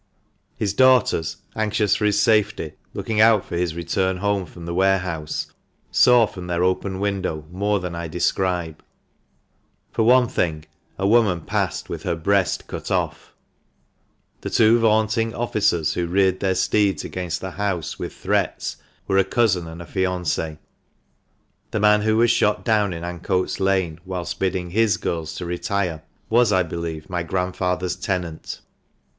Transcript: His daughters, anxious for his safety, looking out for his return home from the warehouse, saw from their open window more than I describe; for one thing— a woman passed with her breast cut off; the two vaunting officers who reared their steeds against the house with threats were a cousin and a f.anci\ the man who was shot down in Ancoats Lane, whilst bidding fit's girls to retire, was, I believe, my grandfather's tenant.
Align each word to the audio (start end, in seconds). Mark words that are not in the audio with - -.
His 0.55 0.73
daughters, 0.73 1.37
anxious 1.55 1.95
for 1.95 2.05
his 2.05 2.19
safety, 2.19 2.73
looking 2.95 3.21
out 3.21 3.45
for 3.45 3.55
his 3.55 3.75
return 3.75 4.17
home 4.17 4.47
from 4.47 4.65
the 4.65 4.73
warehouse, 4.73 5.51
saw 5.91 6.25
from 6.25 6.47
their 6.47 6.63
open 6.63 6.99
window 6.99 7.45
more 7.51 7.79
than 7.79 7.93
I 7.93 8.07
describe; 8.07 8.83
for 9.91 10.01
one 10.01 10.27
thing— 10.27 10.65
a 10.97 11.07
woman 11.07 11.41
passed 11.41 11.87
with 11.87 12.01
her 12.01 12.15
breast 12.15 12.65
cut 12.65 12.89
off; 12.89 13.35
the 14.41 14.49
two 14.49 14.79
vaunting 14.79 15.35
officers 15.35 15.93
who 15.93 16.07
reared 16.07 16.39
their 16.39 16.55
steeds 16.55 17.03
against 17.03 17.39
the 17.39 17.51
house 17.51 17.99
with 17.99 18.15
threats 18.15 18.77
were 19.07 19.19
a 19.19 19.23
cousin 19.23 19.67
and 19.67 19.81
a 19.83 19.87
f.anci\ 19.87 20.57
the 21.69 21.79
man 21.79 22.01
who 22.01 22.17
was 22.17 22.31
shot 22.31 22.65
down 22.65 22.91
in 22.91 23.03
Ancoats 23.03 23.59
Lane, 23.59 23.99
whilst 24.03 24.39
bidding 24.39 24.71
fit's 24.71 24.97
girls 24.97 25.35
to 25.35 25.45
retire, 25.45 26.01
was, 26.27 26.51
I 26.51 26.63
believe, 26.63 27.07
my 27.07 27.21
grandfather's 27.21 27.95
tenant. 27.95 28.61